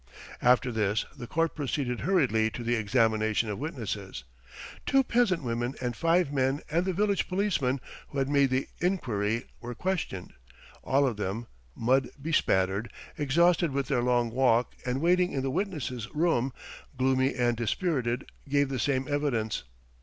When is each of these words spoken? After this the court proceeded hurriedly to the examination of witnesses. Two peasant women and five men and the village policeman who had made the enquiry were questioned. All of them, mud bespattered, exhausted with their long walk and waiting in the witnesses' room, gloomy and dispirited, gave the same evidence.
After 0.41 0.71
this 0.71 1.05
the 1.15 1.27
court 1.27 1.53
proceeded 1.53 1.99
hurriedly 1.99 2.49
to 2.57 2.63
the 2.63 2.73
examination 2.73 3.49
of 3.51 3.59
witnesses. 3.59 4.23
Two 4.87 5.03
peasant 5.03 5.43
women 5.43 5.75
and 5.79 5.95
five 5.95 6.33
men 6.33 6.61
and 6.71 6.85
the 6.85 6.91
village 6.91 7.27
policeman 7.27 7.79
who 8.07 8.17
had 8.17 8.27
made 8.27 8.49
the 8.49 8.67
enquiry 8.79 9.45
were 9.59 9.75
questioned. 9.75 10.33
All 10.83 11.05
of 11.05 11.17
them, 11.17 11.45
mud 11.75 12.09
bespattered, 12.19 12.91
exhausted 13.15 13.73
with 13.73 13.89
their 13.89 14.01
long 14.01 14.31
walk 14.31 14.73
and 14.87 15.01
waiting 15.01 15.33
in 15.33 15.43
the 15.43 15.51
witnesses' 15.51 16.09
room, 16.15 16.51
gloomy 16.97 17.35
and 17.35 17.55
dispirited, 17.55 18.25
gave 18.49 18.69
the 18.69 18.79
same 18.79 19.07
evidence. 19.07 19.65